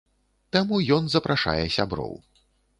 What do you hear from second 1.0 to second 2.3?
запрашае сяброў.